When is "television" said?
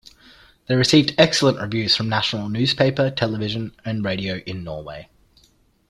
3.15-3.75